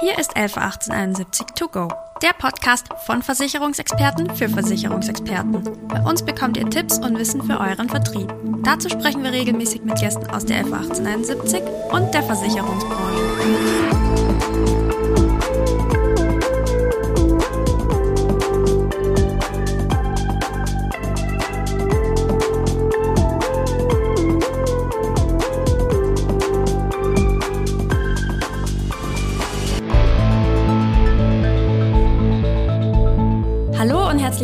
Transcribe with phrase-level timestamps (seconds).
[0.00, 1.88] Hier ist 111871 To Go,
[2.22, 5.62] der Podcast von Versicherungsexperten für Versicherungsexperten.
[5.88, 8.32] Bei uns bekommt ihr Tipps und Wissen für euren Vertrieb.
[8.64, 11.60] Dazu sprechen wir regelmäßig mit Gästen aus der 111871
[11.92, 14.79] und der Versicherungsbranche.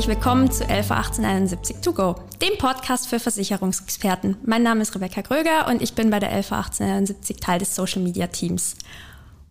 [0.06, 4.37] Herzlich willkommen zu 111871 to go, dem Podcast für Versicherungsexperten.
[4.45, 8.29] Mein Name ist Rebecca Gröger und ich bin bei der 111871 Teil des Social Media
[8.29, 8.77] Teams.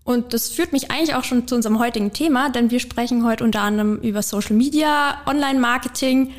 [0.05, 3.44] Und das führt mich eigentlich auch schon zu unserem heutigen Thema, denn wir sprechen heute
[3.44, 6.31] unter anderem über Social Media, Online-Marketing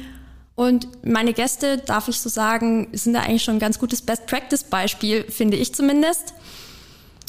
[0.55, 5.25] und meine Gäste, darf ich so sagen, sind da eigentlich schon ein ganz gutes Best-Practice-Beispiel,
[5.25, 6.33] finde ich zumindest.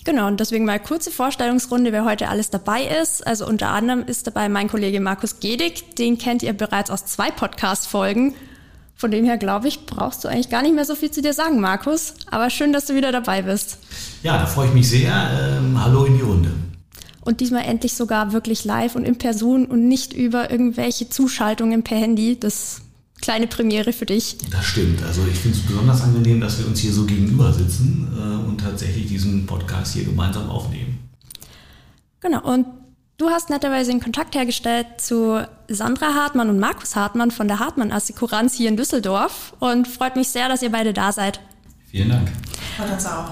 [0.07, 3.27] Genau, und deswegen mal kurze Vorstellungsrunde, wer heute alles dabei ist.
[3.27, 7.29] Also unter anderem ist dabei mein Kollege Markus Gedig, den kennt ihr bereits aus zwei
[7.29, 8.33] Podcast-Folgen.
[8.95, 11.33] Von dem her, glaube ich, brauchst du eigentlich gar nicht mehr so viel zu dir
[11.33, 12.13] sagen, Markus.
[12.31, 13.79] Aber schön, dass du wieder dabei bist.
[14.23, 15.57] Ja, da freue ich mich sehr.
[15.59, 16.51] Ähm, hallo in die Runde.
[17.19, 21.97] Und diesmal endlich sogar wirklich live und in Person und nicht über irgendwelche Zuschaltungen per
[21.97, 22.39] Handy.
[22.39, 22.79] Das
[23.21, 24.37] kleine Premiere für dich.
[24.51, 25.03] Das stimmt.
[25.03, 28.59] Also ich finde es besonders angenehm, dass wir uns hier so gegenüber sitzen äh, und
[28.59, 30.99] tatsächlich diesen Podcast hier gemeinsam aufnehmen.
[32.19, 32.41] Genau.
[32.41, 32.67] Und
[33.17, 37.91] du hast netterweise den Kontakt hergestellt zu Sandra Hartmann und Markus Hartmann von der Hartmann
[37.91, 41.39] Assekuranz hier in Düsseldorf und freut mich sehr, dass ihr beide da seid.
[41.89, 42.31] Vielen Dank.
[42.77, 43.29] Freut uns auch.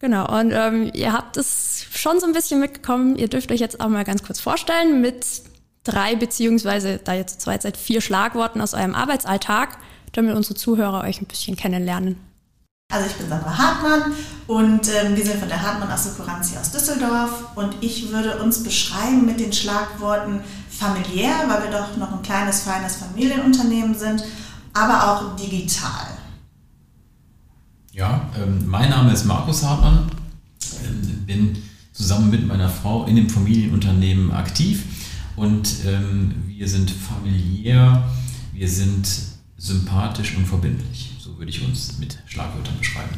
[0.00, 3.16] Genau, und ähm, ihr habt es schon so ein bisschen mitgekommen.
[3.16, 5.24] Ihr dürft euch jetzt auch mal ganz kurz vorstellen mit
[5.84, 9.78] drei beziehungsweise da jetzt zu zweit seid vier Schlagworten aus eurem Arbeitsalltag,
[10.12, 12.16] damit unsere Zuhörer euch ein bisschen kennenlernen.
[12.92, 14.12] Also ich bin Sandra Hartmann
[14.46, 18.62] und ähm, wir sind von der Hartmann Assekuranz hier aus Düsseldorf und ich würde uns
[18.62, 24.22] beschreiben mit den Schlagworten familiär, weil wir doch noch ein kleines, feines Familienunternehmen sind,
[24.74, 26.06] aber auch digital.
[27.92, 30.10] Ja, ähm, mein Name ist Markus Hartmann,
[30.84, 34.82] ähm, bin zusammen mit meiner Frau in dem Familienunternehmen aktiv
[35.36, 38.04] und ähm, wir sind familiär,
[38.52, 39.08] wir sind
[39.56, 41.12] sympathisch und verbindlich.
[41.18, 43.16] So würde ich uns mit Schlagwörtern beschreiben.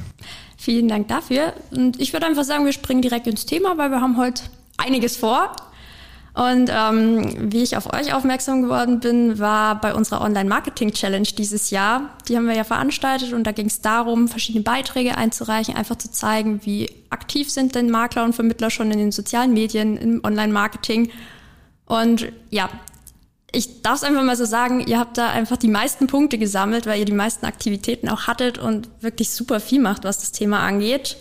[0.57, 1.53] Vielen Dank dafür.
[1.71, 4.43] Und ich würde einfach sagen, wir springen direkt ins Thema, weil wir haben heute
[4.77, 5.55] einiges vor.
[6.35, 12.11] Und ähm, wie ich auf euch aufmerksam geworden bin, war bei unserer Online-Marketing-Challenge dieses Jahr.
[12.29, 16.11] Die haben wir ja veranstaltet und da ging es darum, verschiedene Beiträge einzureichen, einfach zu
[16.11, 21.11] zeigen, wie aktiv sind denn Makler und Vermittler schon in den sozialen Medien, im Online-Marketing
[21.87, 22.69] und ja,
[23.53, 26.85] ich darf es einfach mal so sagen, ihr habt da einfach die meisten Punkte gesammelt,
[26.87, 30.61] weil ihr die meisten Aktivitäten auch hattet und wirklich super viel macht, was das Thema
[30.61, 31.17] angeht.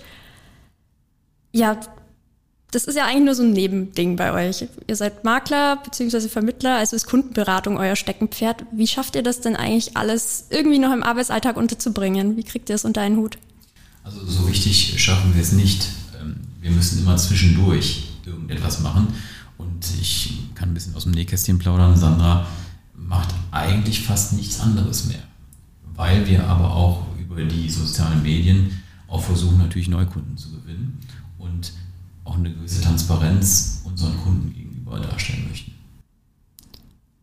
[1.53, 1.80] Ja,
[2.72, 4.68] das ist ja eigentlich nur so ein Nebending bei euch.
[4.88, 6.28] Ihr seid Makler bzw.
[6.28, 8.66] Vermittler, also ist Kundenberatung euer Steckenpferd.
[8.74, 12.36] Wie schafft ihr das denn eigentlich alles irgendwie noch im Arbeitsalltag unterzubringen?
[12.36, 13.38] Wie kriegt ihr es unter einen Hut?
[14.03, 15.88] Also so richtig schaffen wir es nicht.
[16.20, 19.08] Ähm, wir müssen immer zwischendurch irgendetwas machen.
[19.58, 21.98] Und ich kann ein bisschen aus dem Nähkästchen plaudern.
[21.98, 22.46] Sandra
[22.94, 25.24] macht eigentlich fast nichts anderes mehr,
[25.96, 31.00] weil wir aber auch über die sozialen Medien auch versuchen, natürlich Neukunden zu gewinnen
[31.38, 31.74] und
[32.24, 35.74] auch eine gewisse Transparenz unseren Kunden gegenüber darstellen möchten.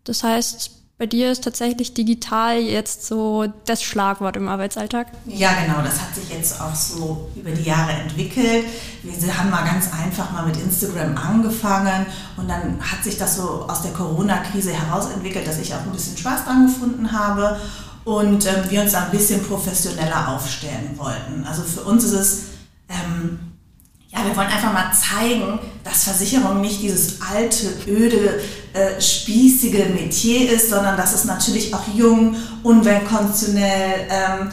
[0.05, 5.09] Das heißt, bei dir ist tatsächlich digital jetzt so das Schlagwort im Arbeitsalltag?
[5.27, 5.83] Ja, genau.
[5.83, 8.67] Das hat sich jetzt auch so über die Jahre entwickelt.
[9.03, 13.67] Wir haben mal ganz einfach mal mit Instagram angefangen und dann hat sich das so
[13.67, 17.59] aus der Corona-Krise herausentwickelt, dass ich auch ein bisschen Spaß dran gefunden habe
[18.05, 21.45] und ähm, wir uns da ein bisschen professioneller aufstellen wollten.
[21.49, 22.43] Also für uns ist es
[22.89, 23.52] ähm,
[24.13, 28.41] ja, wir wollen einfach mal zeigen, dass Versicherung nicht dieses alte, öde,
[28.75, 34.51] äh, spießige Metier ist, sondern dass es natürlich auch jung, unkonventionell, ähm,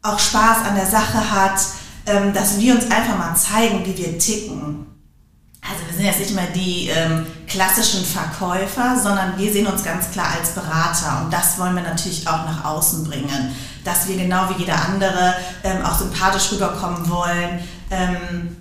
[0.00, 1.60] auch Spaß an der Sache hat,
[2.06, 4.86] ähm, dass wir uns einfach mal zeigen, wie wir ticken.
[5.60, 10.10] Also wir sind jetzt nicht mehr die ähm, klassischen Verkäufer, sondern wir sehen uns ganz
[10.10, 13.54] klar als Berater und das wollen wir natürlich auch nach außen bringen,
[13.84, 17.60] dass wir genau wie jeder andere ähm, auch sympathisch rüberkommen wollen
[17.90, 18.56] ähm,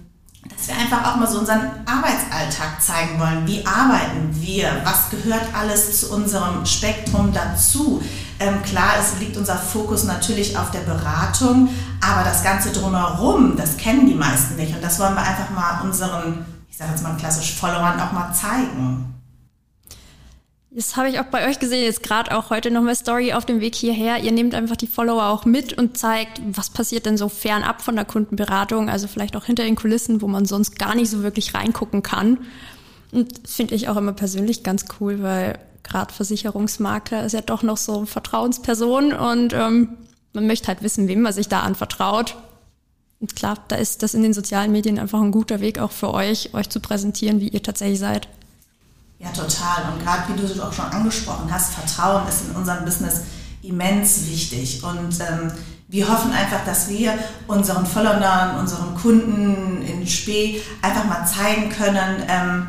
[0.49, 3.45] dass wir einfach auch mal so unseren Arbeitsalltag zeigen wollen.
[3.45, 4.81] Wie arbeiten wir?
[4.83, 8.01] Was gehört alles zu unserem Spektrum dazu?
[8.39, 11.69] Ähm, klar, es liegt unser Fokus natürlich auf der Beratung,
[12.01, 14.73] aber das Ganze drumherum, das kennen die meisten nicht.
[14.73, 18.33] Und das wollen wir einfach mal unseren, ich sage jetzt mal klassisch Followern auch mal
[18.33, 19.10] zeigen.
[20.73, 23.59] Das habe ich auch bei euch gesehen, jetzt gerade auch heute nochmal Story auf dem
[23.59, 24.23] Weg hierher.
[24.23, 27.97] Ihr nehmt einfach die Follower auch mit und zeigt, was passiert denn so fernab von
[27.97, 31.53] der Kundenberatung, also vielleicht auch hinter den Kulissen, wo man sonst gar nicht so wirklich
[31.53, 32.37] reingucken kann.
[33.11, 37.63] Und das finde ich auch immer persönlich ganz cool, weil gerade Versicherungsmakler ist ja doch
[37.63, 39.97] noch so Vertrauensperson und ähm,
[40.31, 42.37] man möchte halt wissen, wem man sich da anvertraut.
[43.19, 46.13] Und klar, da ist das in den sozialen Medien einfach ein guter Weg auch für
[46.13, 48.29] euch, euch zu präsentieren, wie ihr tatsächlich seid.
[49.21, 49.93] Ja, total.
[49.93, 53.21] Und gerade wie du es auch schon angesprochen hast, Vertrauen ist in unserem Business
[53.61, 54.83] immens wichtig.
[54.83, 55.51] Und ähm,
[55.87, 57.13] wir hoffen einfach, dass wir
[57.47, 62.67] unseren Followern, unseren Kunden in Spee einfach mal zeigen können, ähm,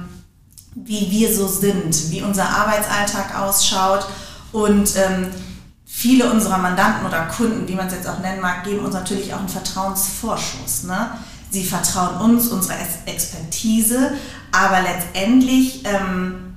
[0.74, 4.06] wie wir so sind, wie unser Arbeitsalltag ausschaut
[4.52, 5.28] und ähm,
[5.86, 9.32] viele unserer Mandanten oder Kunden, wie man es jetzt auch nennen mag, geben uns natürlich
[9.32, 10.84] auch einen Vertrauensvorschuss.
[10.84, 11.12] Ne?
[11.52, 14.12] Sie vertrauen uns, unsere Expertise,
[14.52, 16.56] aber letztendlich ähm,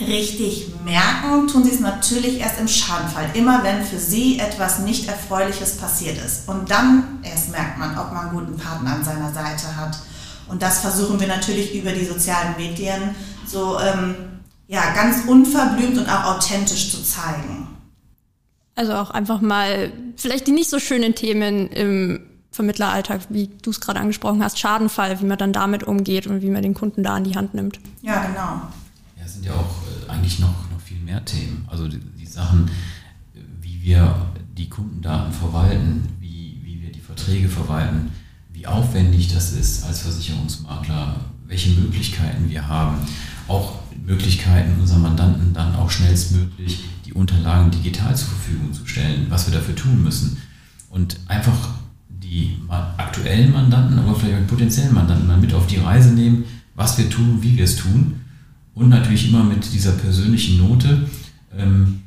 [0.00, 5.08] richtig merken tun sie es natürlich erst im Schadenfall, immer wenn für sie etwas nicht
[5.08, 6.48] Erfreuliches passiert ist.
[6.48, 9.98] Und dann erst merkt man, ob man einen guten Partner an seiner Seite hat.
[10.46, 14.14] Und das versuchen wir natürlich über die sozialen Medien so ähm,
[14.68, 17.66] ja, ganz unverblümt und auch authentisch zu zeigen.
[18.76, 23.80] Also auch einfach mal vielleicht die nicht so schönen Themen im Vermittleralltag, wie du es
[23.80, 27.14] gerade angesprochen hast, Schadenfall, wie man dann damit umgeht und wie man den Kunden da
[27.14, 27.78] an die Hand nimmt.
[28.02, 28.62] Ja, genau.
[29.16, 31.66] Ja, es sind ja auch äh, eigentlich noch, noch viel mehr Themen.
[31.70, 32.70] Also die, die Sachen,
[33.60, 34.14] wie wir
[34.56, 38.10] die Kundendaten verwalten, wie, wie wir die Verträge verwalten,
[38.52, 41.16] wie aufwendig das ist als Versicherungsmakler,
[41.46, 42.98] welche Möglichkeiten wir haben,
[43.46, 49.46] auch Möglichkeiten, unseren Mandanten dann auch schnellstmöglich die Unterlagen digital zur Verfügung zu stellen, was
[49.46, 50.42] wir dafür tun müssen.
[50.90, 51.77] Und einfach
[52.28, 56.44] die aktuellen Mandanten, aber vielleicht auch potenziellen Mandanten mal mit auf die Reise nehmen,
[56.74, 58.20] was wir tun, wie wir es tun.
[58.74, 61.08] Und natürlich immer mit dieser persönlichen Note,
[61.56, 62.02] ähm,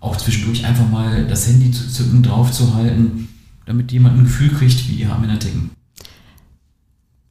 [0.00, 3.28] auch zwischendurch einfach mal das Handy zu zücken, draufzuhalten,
[3.66, 5.70] damit jemand ein Gefühl kriegt, wie ihr Männer ticken.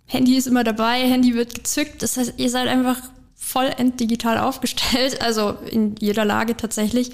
[0.06, 2.02] Handy ist immer dabei, Handy wird gezückt.
[2.02, 2.98] Das heißt, ihr seid einfach
[3.36, 7.12] vollend digital aufgestellt, also in jeder Lage tatsächlich.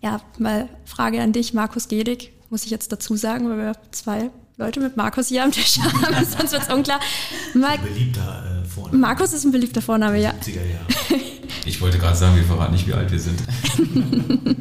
[0.00, 4.30] Ja, mal Frage an dich, Markus Gedig, muss ich jetzt dazu sagen, weil wir zwei
[4.58, 6.98] Leute mit Markus hier am Tisch haben, sonst wird es unklar.
[7.54, 8.98] Mal, ein beliebter äh, Vorname.
[8.98, 10.34] Markus ist ein beliebter Vorname, ja.
[11.64, 13.40] Ich wollte gerade sagen, wir verraten nicht, wie alt wir sind.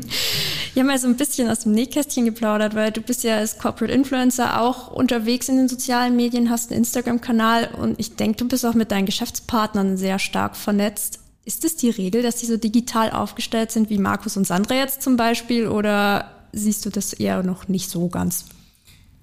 [0.74, 3.58] Wir haben mal so ein bisschen aus dem Nähkästchen geplaudert, weil du bist ja als
[3.58, 8.48] Corporate Influencer auch unterwegs in den sozialen Medien, hast einen Instagram-Kanal und ich denke, du
[8.48, 11.20] bist auch mit deinen Geschäftspartnern sehr stark vernetzt.
[11.46, 15.02] Ist es die Regel, dass die so digital aufgestellt sind wie Markus und Sandra jetzt
[15.02, 18.46] zum Beispiel oder siehst du das eher noch nicht so ganz?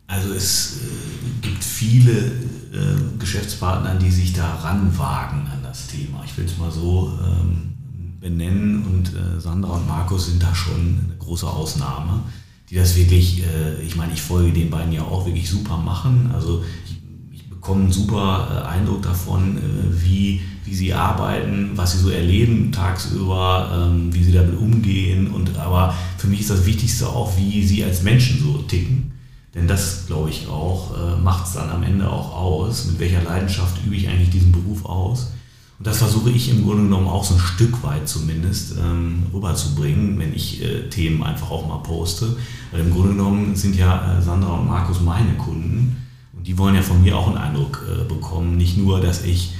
[0.06, 6.22] Also es äh, gibt viele äh, Geschäftspartner, die sich da ranwagen an das Thema.
[6.24, 7.72] Ich will es mal so ähm,
[8.20, 12.20] benennen und äh, Sandra und Markus sind da schon eine große Ausnahme,
[12.68, 16.30] die das wirklich, äh, ich meine, ich folge den beiden ja auch wirklich super machen.
[16.34, 17.02] Also ich,
[17.48, 19.58] bekomme einen super Eindruck davon,
[19.90, 25.28] wie, wie sie arbeiten, was sie so erleben tagsüber, ähm, wie sie damit umgehen.
[25.30, 29.13] Und aber für mich ist das Wichtigste auch, wie sie als Menschen so ticken.
[29.54, 33.22] Denn das, glaube ich, auch äh, macht es dann am Ende auch aus, mit welcher
[33.22, 35.30] Leidenschaft übe ich eigentlich diesen Beruf aus.
[35.78, 40.18] Und das versuche ich im Grunde genommen auch so ein Stück weit zumindest ähm, rüberzubringen,
[40.18, 42.36] wenn ich äh, Themen einfach auch mal poste.
[42.70, 45.96] Weil im Grunde genommen sind ja äh, Sandra und Markus meine Kunden
[46.36, 48.56] und die wollen ja von mir auch einen Eindruck äh, bekommen.
[48.56, 49.54] Nicht nur, dass ich,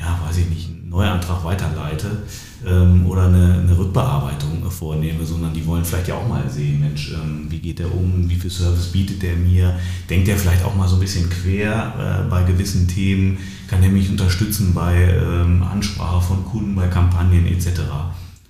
[0.00, 2.22] ja, weiß ich nicht, einen Neuantrag weiterleite
[2.66, 7.12] ähm, oder eine, eine Rückbearbeitung vornehme, sondern die wollen vielleicht ja auch mal sehen, Mensch,
[7.12, 10.76] ähm, wie geht der um, wie viel Service bietet der mir, denkt der vielleicht auch
[10.76, 15.62] mal so ein bisschen quer äh, bei gewissen Themen kann er mich unterstützen bei ähm,
[15.62, 17.80] Ansprache von Kunden, bei Kampagnen etc.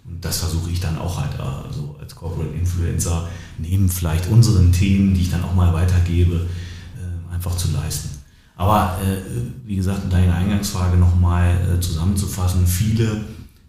[0.04, 5.14] Und das versuche ich dann auch halt also als Corporate Influencer neben vielleicht unseren Themen,
[5.14, 6.46] die ich dann auch mal weitergebe,
[6.96, 8.10] äh, einfach zu leisten.
[8.56, 9.22] Aber äh,
[9.64, 13.24] wie gesagt, deine Eingangsfrage nochmal äh, zusammenzufassen, viele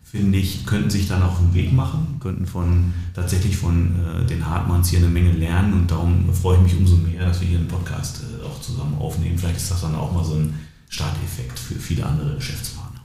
[0.09, 4.47] finde ich, könnten sich dann auch einen Weg machen, könnten von tatsächlich von äh, den
[4.47, 7.59] Hartmanns hier eine Menge lernen und darum freue ich mich umso mehr, dass wir hier
[7.59, 9.37] einen Podcast äh, auch zusammen aufnehmen.
[9.37, 13.01] Vielleicht ist das dann auch mal so ein Starteffekt für viele andere Geschäftspartner.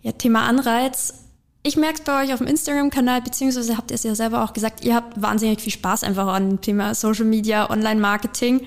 [0.00, 1.24] Ja, Thema Anreiz.
[1.62, 4.54] Ich merke es bei euch auf dem Instagram-Kanal, beziehungsweise habt ihr es ja selber auch
[4.54, 8.62] gesagt, ihr habt wahnsinnig viel Spaß einfach an dem Thema Social Media, Online-Marketing.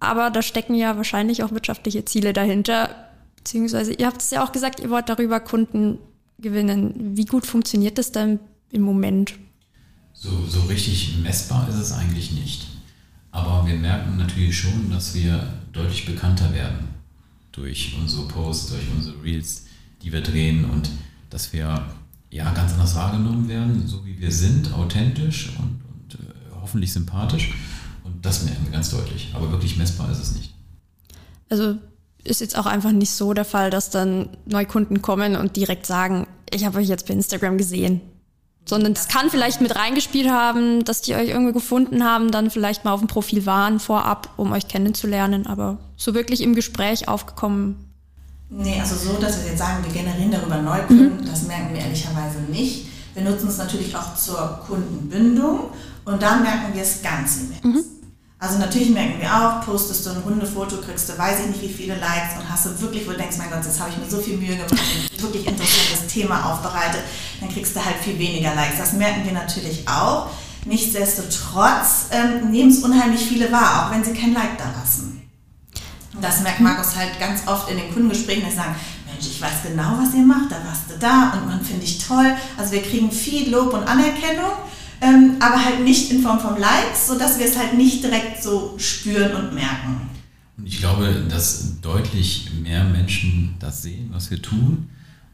[0.00, 2.88] Aber da stecken ja wahrscheinlich auch wirtschaftliche Ziele dahinter.
[3.36, 5.98] Beziehungsweise ihr habt es ja auch gesagt, ihr wollt darüber Kunden
[6.42, 7.16] gewinnen.
[7.16, 8.38] Wie gut funktioniert das dann
[8.70, 9.34] im Moment?
[10.12, 12.66] So, so richtig messbar ist es eigentlich nicht.
[13.30, 16.88] Aber wir merken natürlich schon, dass wir deutlich bekannter werden
[17.50, 19.66] durch unsere Posts, durch unsere Reels,
[20.02, 20.90] die wir drehen und
[21.30, 21.86] dass wir
[22.30, 27.54] ja ganz anders wahrgenommen werden, so wie wir sind, authentisch und, und äh, hoffentlich sympathisch.
[28.04, 29.32] Und das merken wir ganz deutlich.
[29.34, 30.54] Aber wirklich messbar ist es nicht.
[31.48, 31.76] Also
[32.24, 36.26] ist jetzt auch einfach nicht so der Fall, dass dann Neukunden kommen und direkt sagen,
[36.52, 38.00] ich habe euch jetzt bei Instagram gesehen.
[38.64, 42.84] Sondern es kann vielleicht mit reingespielt haben, dass die euch irgendwie gefunden haben, dann vielleicht
[42.84, 47.92] mal auf dem Profil waren vorab, um euch kennenzulernen, aber so wirklich im Gespräch aufgekommen.
[48.50, 51.26] Nee, also so, dass wir jetzt sagen, wir generieren darüber Neukunden, mhm.
[51.26, 52.86] das merken wir ehrlicherweise nicht.
[53.14, 55.70] Wir nutzen es natürlich auch zur Kundenbindung
[56.04, 57.64] und dann merken wir es ganz immens.
[57.64, 57.84] Mhm.
[58.42, 61.72] Also natürlich merken wir auch, postest du ein Hundefoto, kriegst du weiß ich nicht wie
[61.72, 64.10] viele Likes und hast du wirklich, wo du denkst, mein Gott, jetzt habe ich mir
[64.10, 67.02] so viel Mühe gemacht und wirklich interessantes Thema aufbereitet,
[67.38, 68.78] dann kriegst du halt viel weniger Likes.
[68.78, 70.26] Das merken wir natürlich auch.
[70.64, 75.22] Nichtsdestotrotz ähm, nehmen es unheimlich viele wahr, auch wenn sie kein Like da lassen.
[76.20, 78.74] Das merkt Markus halt ganz oft in den Kundengesprächen, dass sie sagen,
[79.06, 82.04] Mensch, ich weiß genau, was ihr macht, da warst du da und man finde ich
[82.04, 82.34] toll.
[82.58, 84.50] Also wir kriegen viel Lob und Anerkennung
[85.02, 88.74] ähm, aber halt nicht in Form von Likes, sodass wir es halt nicht direkt so
[88.78, 90.08] spüren und merken.
[90.56, 94.88] Und ich glaube, dass deutlich mehr Menschen das sehen, was wir tun.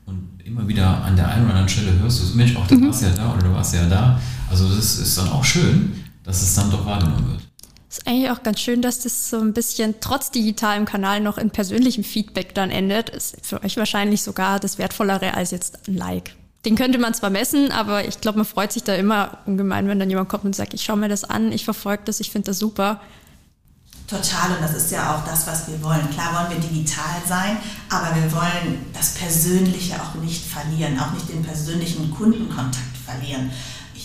[0.06, 2.87] Und immer wieder an der einen oder anderen Stelle hörst du, Mensch, auch du mhm.
[2.87, 4.18] warst ja da oder du warst ja da.
[4.48, 7.42] Also das ist dann auch schön, dass es dann doch wahrgenommen wird.
[7.90, 11.50] Ist eigentlich auch ganz schön, dass das so ein bisschen trotz digitalem Kanal noch in
[11.50, 13.10] persönlichem Feedback dann endet.
[13.10, 16.34] Ist für euch wahrscheinlich sogar das Wertvollere als jetzt ein Like.
[16.68, 19.98] Den könnte man zwar messen, aber ich glaube, man freut sich da immer ungemein, wenn
[19.98, 22.50] dann jemand kommt und sagt, ich schaue mir das an, ich verfolge das, ich finde
[22.50, 23.00] das super.
[24.06, 26.10] Total, und das ist ja auch das, was wir wollen.
[26.10, 27.56] Klar wollen wir digital sein,
[27.88, 33.50] aber wir wollen das Persönliche auch nicht verlieren, auch nicht den persönlichen Kundenkontakt verlieren.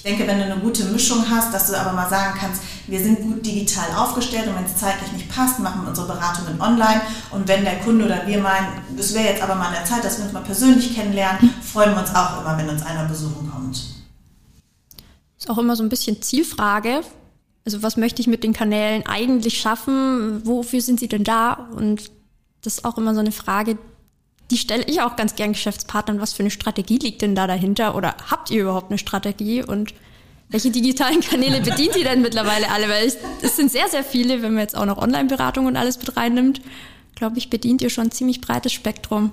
[0.04, 3.00] Ich denke, wenn du eine gute Mischung hast, dass du aber mal sagen kannst, wir
[3.02, 7.00] sind gut digital aufgestellt und wenn es zeitlich nicht passt, machen wir unsere Beratungen online.
[7.32, 8.68] Und wenn der Kunde oder wir meinen,
[8.98, 11.92] es wäre jetzt aber mal an der Zeit, dass wir uns mal persönlich kennenlernen, freuen
[11.92, 13.82] wir uns auch immer, wenn uns einer besuchen kommt.
[15.38, 17.04] Ist auch immer so ein bisschen Zielfrage.
[17.64, 20.46] Also was möchte ich mit den Kanälen eigentlich schaffen?
[20.46, 21.54] Wofür sind sie denn da?
[21.78, 22.12] Und
[22.62, 23.78] das ist auch immer so eine Frage,
[24.52, 26.20] die stelle ich auch ganz gern Geschäftspartnern.
[26.20, 27.96] Was für eine Strategie liegt denn da dahinter?
[27.96, 29.64] Oder habt ihr überhaupt eine Strategie?
[29.64, 29.94] Und
[30.50, 32.90] welche digitalen Kanäle bedient ihr denn mittlerweile alle?
[32.90, 36.16] Weil es sind sehr, sehr viele, wenn man jetzt auch noch Online-Beratung und alles mit
[36.16, 36.62] reinnimmt.
[37.16, 39.32] Glaube ich, bedient ihr schon ein ziemlich breites Spektrum.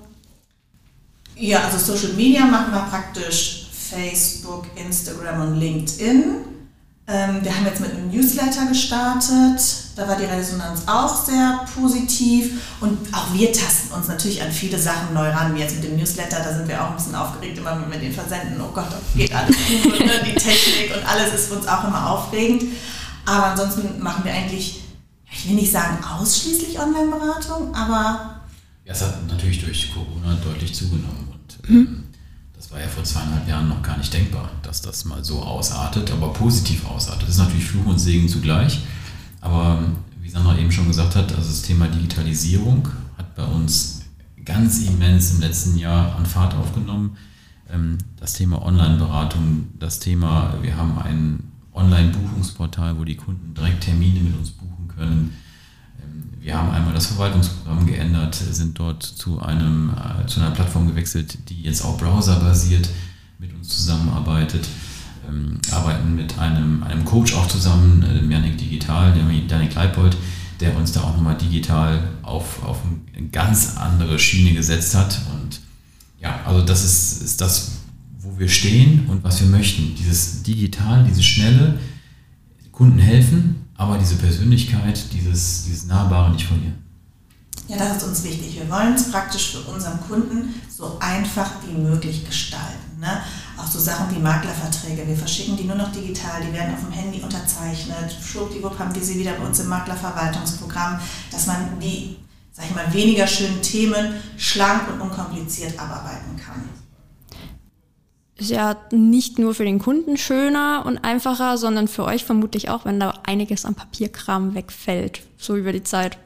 [1.35, 6.35] Ja, also Social Media machen wir praktisch Facebook, Instagram und LinkedIn.
[7.11, 9.59] Ähm, wir haben jetzt mit einem Newsletter gestartet.
[9.97, 12.61] Da war die Resonanz auch sehr positiv.
[12.79, 15.97] Und auch wir tasten uns natürlich an viele Sachen neu ran, wie jetzt mit dem
[15.97, 16.37] Newsletter.
[16.41, 18.61] Da sind wir auch ein bisschen aufgeregt, immer mit den Versenden.
[18.61, 19.99] Oh Gott, da geht alles gut.
[19.99, 20.21] ne?
[20.25, 22.63] Die Technik und alles ist für uns auch immer aufregend.
[23.25, 24.81] Aber ansonsten machen wir eigentlich,
[25.29, 28.41] ich will nicht sagen ausschließlich Online-Beratung, aber.
[28.85, 31.27] Ja, es hat natürlich durch Corona deutlich zugenommen.
[31.33, 32.00] Und, mhm.
[32.71, 36.31] War ja vor zweieinhalb Jahren noch gar nicht denkbar, dass das mal so ausartet, aber
[36.31, 37.23] positiv ausartet.
[37.23, 38.79] Das ist natürlich Fluch und Segen zugleich.
[39.41, 39.79] Aber
[40.21, 42.87] wie Sandra eben schon gesagt hat, also das Thema Digitalisierung
[43.17, 44.03] hat bei uns
[44.45, 47.17] ganz immens im letzten Jahr an Fahrt aufgenommen.
[47.71, 54.21] Ähm, das Thema Online-Beratung, das Thema, wir haben ein Online-Buchungsportal, wo die Kunden direkt Termine
[54.21, 55.33] mit uns buchen können
[56.41, 61.37] wir haben einmal das Verwaltungsprogramm geändert, sind dort zu, einem, äh, zu einer Plattform gewechselt,
[61.49, 62.89] die jetzt auch browserbasiert
[63.37, 64.67] mit uns zusammenarbeitet.
[65.29, 70.17] Ähm, arbeiten mit einem, einem Coach auch zusammen, äh, Janik Digital, Janik Leipold,
[70.59, 72.79] der uns da auch nochmal digital auf, auf
[73.15, 75.21] eine ganz andere Schiene gesetzt hat.
[75.33, 75.61] Und
[76.19, 77.73] ja, also das ist, ist das,
[78.19, 79.93] wo wir stehen und was wir möchten.
[79.95, 81.79] Dieses Digital, diese Schnelle,
[82.71, 86.77] Kunden helfen, aber diese Persönlichkeit, dieses, dieses Nahbare nicht verlieren.
[87.67, 88.55] Ja, das ist uns wichtig.
[88.55, 92.99] Wir wollen es praktisch für unseren Kunden so einfach wie möglich gestalten.
[92.99, 93.21] Ne?
[93.57, 95.07] Auch so Sachen wie Maklerverträge.
[95.07, 98.15] Wir verschicken die nur noch digital, die werden auf dem Handy unterzeichnet.
[98.23, 100.99] Schwuppdiwupp haben wir sie wieder bei uns im Maklerverwaltungsprogramm,
[101.31, 102.17] dass man die,
[102.51, 106.80] sag ich mal, weniger schönen Themen schlank und unkompliziert abarbeiten kann
[108.41, 112.85] ist ja nicht nur für den Kunden schöner und einfacher, sondern für euch vermutlich auch,
[112.85, 116.17] wenn da einiges an Papierkram wegfällt, so über die Zeit.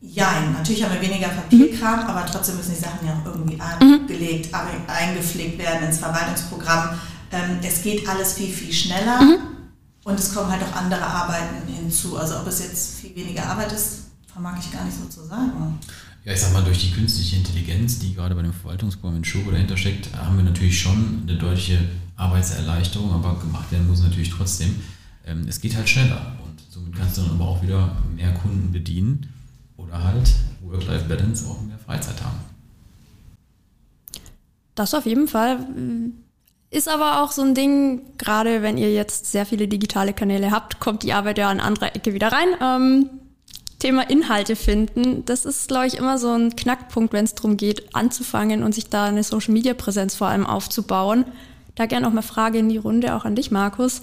[0.00, 2.06] Ja, natürlich haben wir weniger Papierkram, mhm.
[2.06, 4.58] aber trotzdem müssen die Sachen ja auch irgendwie angelegt, mhm.
[4.88, 6.98] eingepflegt werden ins Verwaltungsprogramm.
[7.30, 9.38] Ähm, es geht alles viel, viel schneller mhm.
[10.04, 12.18] und es kommen halt auch andere Arbeiten hinzu.
[12.18, 15.78] Also ob es jetzt viel weniger Arbeit ist, vermag ich gar nicht so zu sagen.
[16.24, 19.50] Ja, ich sag mal, durch die künstliche Intelligenz, die gerade bei dem Verwaltungsprogramm in Shogo
[19.50, 21.78] dahinter steckt, haben wir natürlich schon eine deutliche
[22.16, 24.76] Arbeitserleichterung, aber gemacht werden muss natürlich trotzdem.
[25.26, 28.70] Ähm, es geht halt schneller und somit kannst du dann aber auch wieder mehr Kunden
[28.70, 29.32] bedienen
[29.76, 32.38] oder halt Work-Life-Balance auch mehr Freizeit haben.
[34.76, 35.66] Das auf jeden Fall.
[36.70, 40.80] Ist aber auch so ein Ding, gerade wenn ihr jetzt sehr viele digitale Kanäle habt,
[40.80, 42.48] kommt die Arbeit ja an anderer Ecke wieder rein.
[42.62, 43.10] Ähm,
[43.82, 47.96] Thema Inhalte finden, das ist, glaube ich, immer so ein Knackpunkt, wenn es darum geht,
[47.96, 51.24] anzufangen und sich da eine Social-Media-Präsenz vor allem aufzubauen.
[51.74, 54.02] Da gerne auch mal Frage in die Runde, auch an dich, Markus.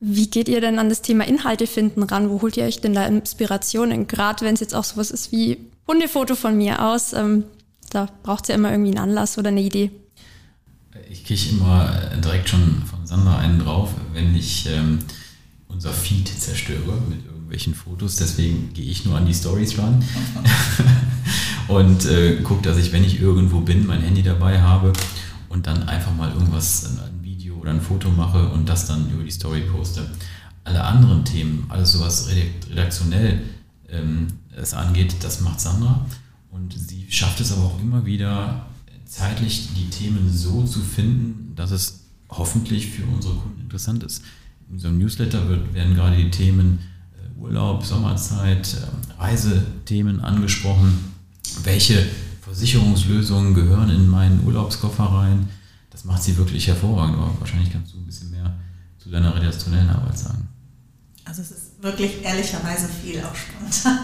[0.00, 2.28] Wie geht ihr denn an das Thema Inhalte finden ran?
[2.28, 4.06] Wo holt ihr euch denn da Inspirationen?
[4.06, 5.56] Gerade wenn es jetzt auch sowas ist wie
[5.88, 7.44] Hundefoto von mir aus, ähm,
[7.88, 9.92] da braucht es ja immer irgendwie einen Anlass oder eine Idee.
[11.08, 14.98] Ich kriege immer direkt schon von Sandra einen drauf, wenn ich ähm,
[15.68, 18.16] unser Feed zerstöre mit irgendwelchen Fotos.
[18.16, 20.02] Deswegen gehe ich nur an die Stories ran
[21.68, 24.92] und äh, gucke, dass ich, wenn ich irgendwo bin, mein Handy dabei habe
[25.48, 29.22] und dann einfach mal irgendwas, ein Video oder ein Foto mache und das dann über
[29.22, 30.10] die Story poste.
[30.64, 32.28] Alle anderen Themen, alles sowas
[32.70, 33.42] redaktionell
[33.88, 36.06] ähm, es angeht, das macht Sandra.
[36.50, 38.66] Und sie schafft es aber auch immer wieder,
[39.06, 44.22] zeitlich die Themen so zu finden, dass es hoffentlich für unsere Kunden interessant ist.
[44.70, 46.78] In so einem Newsletter wird, werden gerade die Themen
[47.38, 51.14] Urlaub, Sommerzeit, äh, Reisethemen angesprochen.
[51.62, 52.06] Welche
[52.42, 55.48] Versicherungslösungen gehören in meinen Urlaubskoffer rein?
[55.90, 57.16] Das macht sie wirklich hervorragend.
[57.16, 58.54] Aber wahrscheinlich kannst du ein bisschen mehr
[58.98, 60.48] zu deiner redaktionellen Arbeit sagen.
[61.24, 63.98] Also es ist wirklich ehrlicherweise viel auch spontan.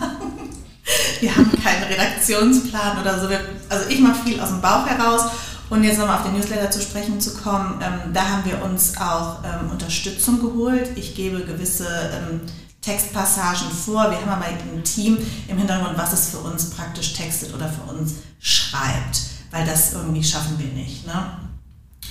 [1.20, 3.28] Wir haben keinen Redaktionsplan oder so.
[3.68, 5.30] Also ich mache viel aus dem Bauch heraus
[5.70, 8.96] und jetzt nochmal auf den Newsletter zu sprechen zu kommen, ähm, da haben wir uns
[8.96, 10.90] auch ähm, Unterstützung geholt.
[10.96, 12.40] Ich gebe gewisse ähm,
[12.80, 14.10] Textpassagen vor.
[14.10, 15.18] Wir haben aber ein Team
[15.48, 19.20] im Hintergrund, was es für uns praktisch textet oder für uns schreibt,
[19.50, 21.06] weil das irgendwie schaffen wir nicht.
[21.06, 21.12] Ne?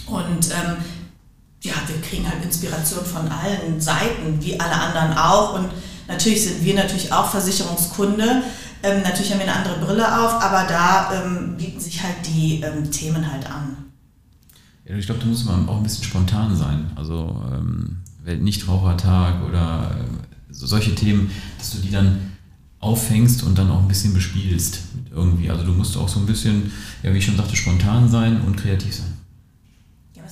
[0.05, 0.77] Und ähm,
[1.61, 5.55] ja, wir kriegen halt Inspiration von allen Seiten, wie alle anderen auch.
[5.55, 5.69] Und
[6.07, 8.43] natürlich sind wir natürlich auch Versicherungskunde.
[8.81, 12.61] Ähm, natürlich haben wir eine andere Brille auf, aber da ähm, bieten sich halt die
[12.61, 13.75] ähm, Themen halt an.
[14.85, 16.91] Ja, ich glaube, da muss man auch ein bisschen spontan sein.
[16.95, 22.19] Also ähm, Weltnichtrauchertag oder äh, solche Themen, dass du die dann
[22.79, 24.79] auffängst und dann auch ein bisschen bespielst
[25.11, 25.49] irgendwie.
[25.49, 26.71] Also du musst auch so ein bisschen,
[27.03, 29.08] ja, wie ich schon sagte, spontan sein und kreativ sein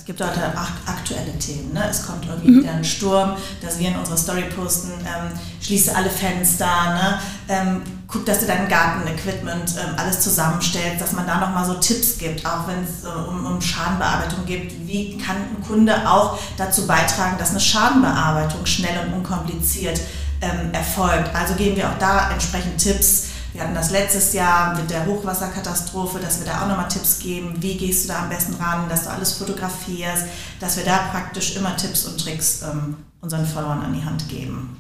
[0.07, 0.41] gibt heute
[0.85, 1.73] aktuelle Themen.
[1.73, 1.83] Ne?
[1.89, 2.61] Es kommt irgendwie mhm.
[2.61, 7.19] wieder ein Sturm, dass wir in unserer Story posten, ähm, schließe alle Fenster, ne?
[7.49, 12.17] ähm, guck, dass du dein Garten-Equipment ähm, alles zusammenstellst, dass man da nochmal so Tipps
[12.17, 14.87] gibt, auch wenn es äh, um, um Schadenbearbeitung geht.
[14.87, 19.99] Wie kann ein Kunde auch dazu beitragen, dass eine Schadenbearbeitung schnell und unkompliziert
[20.39, 21.35] ähm, erfolgt?
[21.35, 23.25] Also geben wir auch da entsprechend Tipps
[23.57, 27.55] wir hatten das letztes Jahr mit der Hochwasserkatastrophe, dass wir da auch nochmal Tipps geben,
[27.59, 30.27] wie gehst du da am besten ran, dass du alles fotografierst,
[30.59, 34.77] dass wir da praktisch immer Tipps und Tricks ähm, unseren Followern an die Hand geben.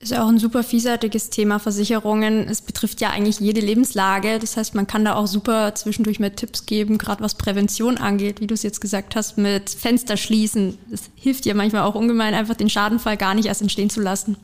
[0.00, 2.48] Ist ja auch ein super vielseitiges Thema Versicherungen.
[2.48, 4.40] Es betrifft ja eigentlich jede Lebenslage.
[4.40, 8.40] Das heißt, man kann da auch super zwischendurch mehr Tipps geben, gerade was Prävention angeht,
[8.40, 10.76] wie du es jetzt gesagt hast, mit Fenster schließen.
[10.90, 14.36] Das hilft ja manchmal auch ungemein, einfach den Schadenfall gar nicht erst entstehen zu lassen.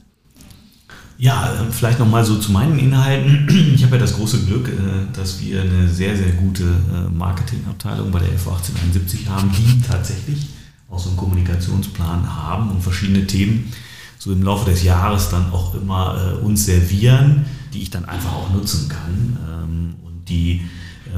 [1.18, 3.48] Ja, ähm, vielleicht nochmal so zu meinen Inhalten.
[3.76, 4.72] Ich habe ja das große Glück, äh,
[5.12, 10.48] dass wir eine sehr, sehr gute äh, Marketingabteilung bei der FO 1871 haben, die tatsächlich
[10.90, 13.72] auch so einen Kommunikationsplan haben und verschiedene Themen
[14.18, 18.32] so im Laufe des Jahres dann auch immer äh, uns servieren, die ich dann einfach
[18.32, 20.62] auch nutzen kann ähm, und die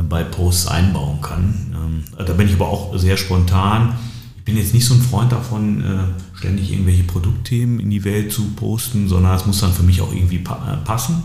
[0.09, 1.75] bei Posts einbauen kann.
[1.75, 3.95] Ähm, da bin ich aber auch sehr spontan
[4.49, 8.43] bin jetzt nicht so ein Freund davon, äh, ständig irgendwelche Produktthemen in die Welt zu
[8.57, 11.23] posten, sondern es muss dann für mich auch irgendwie äh, passen.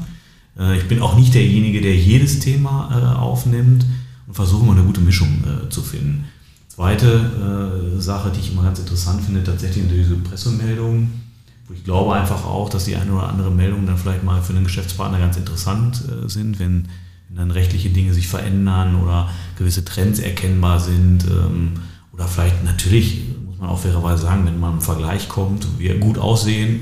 [0.59, 3.85] Äh, ich bin auch nicht derjenige, der jedes Thema aufnimmt
[4.27, 6.25] und versuche mal eine gute Mischung zu finden.
[6.67, 11.21] Zweite Sache, die ich immer ganz interessant finde, tatsächlich diese Pressemeldungen,
[11.67, 14.53] wo ich glaube einfach auch, dass die eine oder andere Meldung dann vielleicht mal für
[14.53, 16.87] einen Geschäftspartner ganz interessant sind, wenn,
[17.29, 21.25] wenn dann rechtliche Dinge sich verändern oder gewisse Trends erkennbar sind.
[21.25, 21.73] Ähm,
[22.13, 26.17] oder vielleicht natürlich, muss man auch fairerweise sagen, wenn man im Vergleich kommt, wir gut
[26.17, 26.81] aussehen,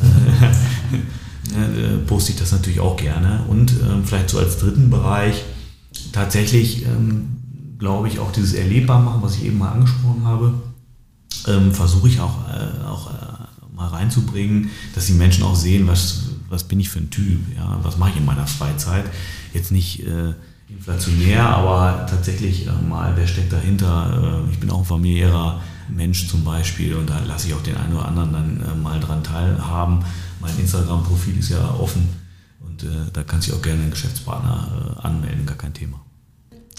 [1.54, 3.44] äh, poste ich das natürlich auch gerne.
[3.48, 5.44] Und ähm, vielleicht so als dritten Bereich
[6.12, 7.36] tatsächlich, ähm,
[7.78, 10.54] glaube ich, auch dieses Erlebbar machen, was ich eben mal angesprochen habe,
[11.46, 16.30] ähm, versuche ich auch, äh, auch äh, mal reinzubringen, dass die Menschen auch sehen, was,
[16.48, 19.04] was bin ich für ein Typ, ja, was mache ich in meiner Freizeit.
[19.52, 20.34] Jetzt nicht äh,
[20.68, 24.44] inflationär, aber tatsächlich äh, mal, wer steckt dahinter?
[24.46, 27.76] Äh, ich bin auch ein familiärer Mensch zum Beispiel und da lasse ich auch den
[27.76, 30.04] einen oder anderen dann äh, mal dran teilhaben.
[30.40, 32.08] Mein Instagram-Profil ist ja offen
[32.60, 35.98] und da kann sich auch gerne ein Geschäftspartner anmelden, gar kein Thema.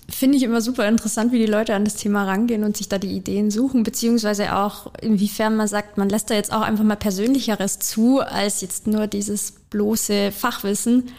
[0.10, 2.98] Finde ich immer super interessant, wie die Leute an das Thema rangehen und sich da
[2.98, 6.96] die Ideen suchen, beziehungsweise auch inwiefern man sagt, man lässt da jetzt auch einfach mal
[6.96, 11.10] Persönlicheres zu, als jetzt nur dieses bloße Fachwissen.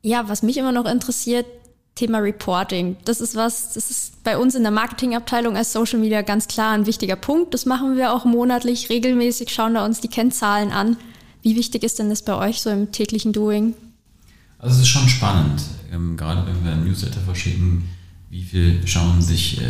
[0.00, 1.46] Ja, was mich immer noch interessiert,
[1.94, 2.96] Thema Reporting.
[3.04, 6.72] Das ist was, das ist bei uns in der Marketingabteilung als Social Media ganz klar
[6.72, 7.52] ein wichtiger Punkt.
[7.52, 10.96] Das machen wir auch monatlich, regelmäßig, schauen da uns die Kennzahlen an.
[11.42, 13.74] Wie wichtig ist denn das bei euch so im täglichen Doing?
[14.58, 17.88] Also es ist schon spannend, ähm, gerade wenn wir ein Newsletter verschicken,
[18.30, 19.64] wie viel schauen sich äh,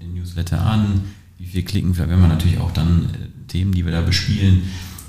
[0.00, 1.02] den Newsletter an,
[1.38, 4.62] wie viel klicken wir, wenn wir natürlich auch dann äh, Themen, die wir da bespielen,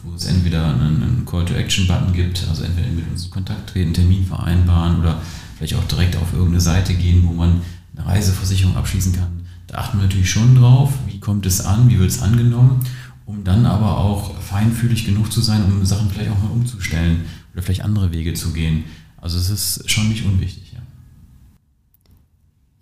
[0.03, 4.25] wo es entweder einen, einen Call-to-Action-Button gibt, also entweder mit uns in Kontakt treten, Termin
[4.25, 5.21] vereinbaren oder
[5.63, 7.61] vielleicht auch direkt auf irgendeine Seite gehen, wo man
[7.95, 9.47] eine Reiseversicherung abschließen kann.
[9.67, 12.85] Da achten wir natürlich schon drauf, wie kommt es an, wie wird es angenommen,
[13.25, 17.23] um dann aber auch feinfühlig genug zu sein, um Sachen vielleicht auch mal umzustellen
[17.53, 18.83] oder vielleicht andere Wege zu gehen.
[19.21, 20.79] Also es ist schon nicht unwichtig, ja.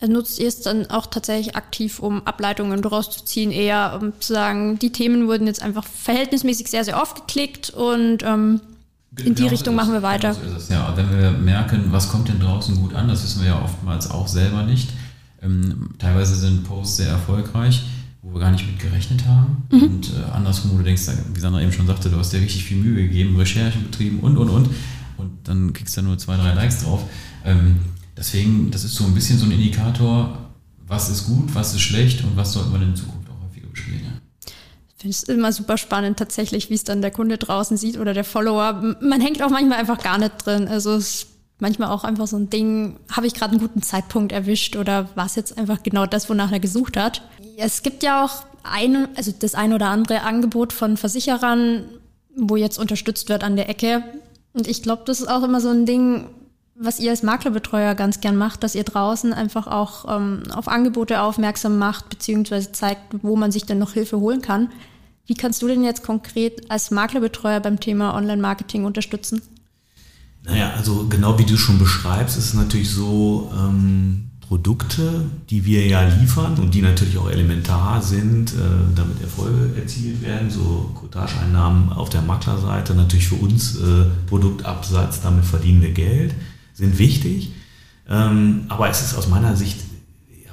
[0.07, 4.33] Nutzt ihr es dann auch tatsächlich aktiv, um Ableitungen daraus zu ziehen, eher um zu
[4.33, 8.59] sagen, die Themen wurden jetzt einfach verhältnismäßig sehr, sehr oft geklickt und ähm,
[9.17, 10.33] in die genau Richtung machen wir weiter.
[10.33, 10.93] Genau so ist es, ja.
[10.95, 14.27] Wenn wir merken, was kommt denn draußen gut an, das wissen wir ja oftmals auch
[14.27, 14.91] selber nicht.
[15.41, 17.83] Ähm, teilweise sind Posts sehr erfolgreich,
[18.21, 19.63] wo wir gar nicht mit gerechnet haben.
[19.71, 19.83] Mhm.
[19.83, 22.63] Und äh, andersrum, wo du denkst, wie Sandra eben schon sagte, du hast dir richtig
[22.63, 24.69] viel Mühe gegeben, Recherchen betrieben und, und, und.
[25.17, 27.03] Und dann kriegst du nur zwei, drei Likes drauf.
[27.43, 27.79] Ähm,
[28.15, 30.37] deswegen, das ist so ein bisschen so ein Indikator,
[30.87, 34.01] was ist gut, was ist schlecht und was sollte man in Zukunft auch häufiger bespielen.
[34.03, 34.20] Ja.
[35.01, 38.23] Finde es immer super spannend tatsächlich, wie es dann der Kunde draußen sieht oder der
[38.23, 38.95] Follower.
[39.01, 40.67] Man hängt auch manchmal einfach gar nicht drin.
[40.67, 41.25] Also es
[41.57, 45.25] manchmal auch einfach so ein Ding, habe ich gerade einen guten Zeitpunkt erwischt oder war
[45.25, 47.23] es jetzt einfach genau das, wonach er gesucht hat.
[47.57, 51.85] Es gibt ja auch ein, also das ein oder andere Angebot von Versicherern,
[52.35, 54.03] wo jetzt unterstützt wird an der Ecke.
[54.53, 56.29] Und ich glaube, das ist auch immer so ein Ding,
[56.75, 61.21] was ihr als Maklerbetreuer ganz gern macht, dass ihr draußen einfach auch ähm, auf Angebote
[61.21, 64.69] aufmerksam macht, beziehungsweise zeigt, wo man sich denn noch Hilfe holen kann.
[65.31, 69.41] Wie kannst du denn jetzt konkret als Maklerbetreuer beim Thema Online-Marketing unterstützen?
[70.43, 75.87] Naja, also genau wie du schon beschreibst, ist es natürlich so, ähm, Produkte, die wir
[75.87, 78.57] ja liefern und die natürlich auch elementar sind, äh,
[78.93, 85.45] damit Erfolge erzielt werden, so Cottage-Einnahmen auf der Maklerseite, natürlich für uns äh, Produktabsatz, damit
[85.45, 86.35] verdienen wir Geld,
[86.73, 87.53] sind wichtig.
[88.09, 89.79] Ähm, aber es ist aus meiner Sicht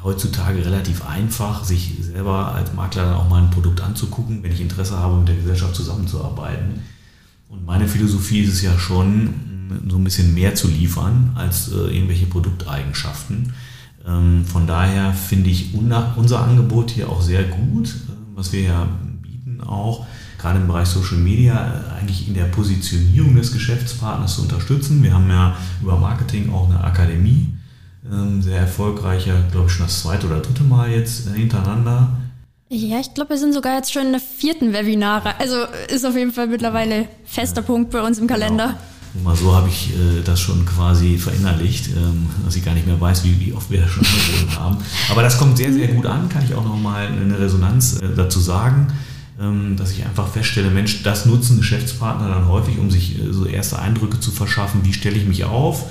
[0.03, 4.61] heutzutage relativ einfach, sich selber als Makler dann auch mal ein Produkt anzugucken, wenn ich
[4.61, 6.83] Interesse habe, mit der Gesellschaft zusammenzuarbeiten.
[7.49, 9.35] Und meine Philosophie ist es ja schon,
[9.89, 13.53] so ein bisschen mehr zu liefern als äh, irgendwelche Produkteigenschaften.
[14.07, 18.89] Ähm, von daher finde ich unser Angebot hier auch sehr gut, äh, was wir ja
[19.23, 20.07] bieten auch,
[20.39, 25.03] gerade im Bereich Social Media, äh, eigentlich in der Positionierung des Geschäftspartners zu unterstützen.
[25.03, 27.53] Wir haben ja über Marketing auch eine Akademie,
[28.40, 32.11] sehr erfolgreicher, glaube ich schon das zweite oder dritte Mal jetzt äh, hintereinander.
[32.71, 35.38] Ja, ich glaube, wir sind sogar jetzt schon in der vierten Webinare.
[35.38, 35.57] Also
[35.88, 38.66] ist auf jeden Fall mittlerweile fester Punkt bei uns im Kalender.
[38.66, 38.79] Genau.
[39.25, 43.01] Mal so habe ich äh, das schon quasi verinnerlicht, ähm, dass ich gar nicht mehr
[43.01, 44.77] weiß, wie, wie oft wir das schon angeboten haben.
[45.11, 48.38] Aber das kommt sehr, sehr gut an, kann ich auch nochmal eine Resonanz äh, dazu
[48.38, 48.88] sagen,
[49.40, 53.47] ähm, dass ich einfach feststelle, Mensch, das nutzen Geschäftspartner dann häufig, um sich äh, so
[53.47, 55.87] erste Eindrücke zu verschaffen, wie stelle ich mich auf.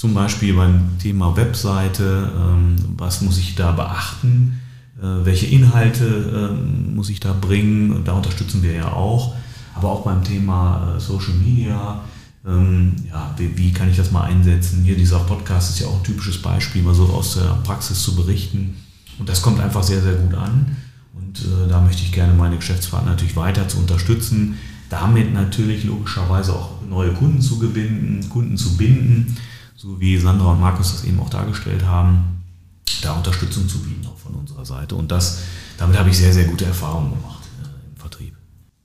[0.00, 4.58] Zum Beispiel beim Thema Webseite, ähm, was muss ich da beachten,
[4.98, 9.34] äh, welche Inhalte ähm, muss ich da bringen, da unterstützen wir ja auch.
[9.74, 12.00] Aber auch beim Thema äh, Social Media,
[12.46, 14.84] ähm, ja, wie, kann ich das mal einsetzen?
[14.84, 18.16] Hier dieser Podcast ist ja auch ein typisches Beispiel, mal so aus der Praxis zu
[18.16, 18.76] berichten.
[19.18, 20.78] Und das kommt einfach sehr, sehr gut an.
[21.12, 24.56] Und äh, da möchte ich gerne meine Geschäftspartner natürlich weiter zu unterstützen,
[24.88, 29.36] damit natürlich logischerweise auch neue Kunden zu gewinnen, Kunden zu binden,
[29.80, 32.42] so wie Sandra und Markus das eben auch dargestellt haben,
[33.02, 34.94] da Unterstützung zu bieten auch von unserer Seite.
[34.94, 35.40] Und das,
[35.78, 37.40] damit habe ich sehr, sehr gute Erfahrungen gemacht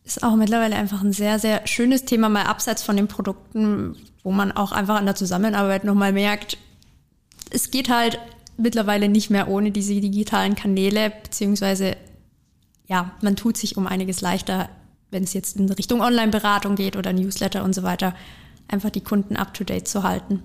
[0.05, 4.31] ist auch mittlerweile einfach ein sehr, sehr schönes Thema, mal abseits von den Produkten, wo
[4.31, 6.57] man auch einfach an der Zusammenarbeit nochmal merkt,
[7.49, 8.19] es geht halt
[8.57, 11.97] mittlerweile nicht mehr ohne diese digitalen Kanäle, beziehungsweise
[12.87, 14.69] ja, man tut sich um einiges leichter,
[15.09, 18.13] wenn es jetzt in Richtung Online-Beratung geht oder Newsletter und so weiter,
[18.67, 20.43] einfach die Kunden up-to-date zu halten.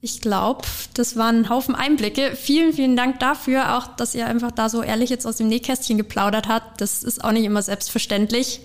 [0.00, 0.62] Ich glaube,
[0.94, 2.36] das waren ein Haufen Einblicke.
[2.36, 5.98] Vielen, vielen Dank dafür, auch dass ihr einfach da so ehrlich jetzt aus dem Nähkästchen
[5.98, 6.80] geplaudert habt.
[6.80, 8.60] Das ist auch nicht immer selbstverständlich.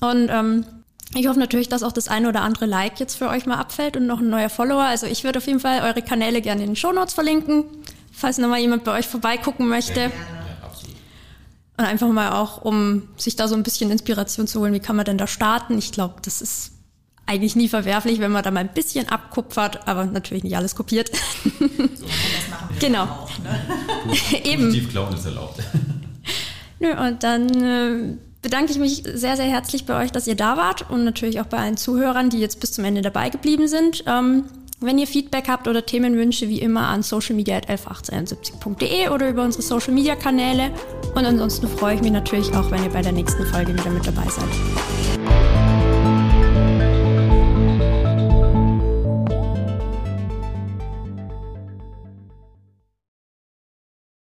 [0.00, 0.66] Und ähm,
[1.14, 3.96] ich hoffe natürlich, dass auch das eine oder andere Like jetzt für euch mal abfällt
[3.96, 4.82] und noch ein neuer Follower.
[4.82, 7.64] Also ich würde auf jeden Fall eure Kanäle gerne in den Shownotes verlinken,
[8.12, 10.00] falls nochmal jemand bei euch vorbeigucken möchte.
[10.00, 10.10] Ja,
[11.78, 14.96] und einfach mal auch, um sich da so ein bisschen Inspiration zu holen, wie kann
[14.96, 15.78] man denn da starten?
[15.78, 16.72] Ich glaube, das ist
[17.28, 21.10] eigentlich nie verwerflich, wenn man da mal ein bisschen abkupfert, aber natürlich nicht alles kopiert.
[21.58, 23.04] So, das machen wir genau.
[23.04, 23.30] auch.
[23.38, 23.60] Ne?
[24.44, 24.66] Eben.
[24.66, 25.60] Positiv klauen ist erlaubt.
[26.80, 30.56] Nö, und dann äh, bedanke ich mich sehr, sehr herzlich bei euch, dass ihr da
[30.56, 34.04] wart und natürlich auch bei allen Zuhörern, die jetzt bis zum Ende dabei geblieben sind.
[34.06, 34.44] Ähm,
[34.80, 40.14] wenn ihr Feedback habt oder Themenwünsche, wie immer an socialmedia.1171.de oder über unsere Social Media
[40.14, 40.70] Kanäle.
[41.16, 44.06] Und ansonsten freue ich mich natürlich auch, wenn ihr bei der nächsten Folge wieder mit
[44.06, 45.47] dabei seid.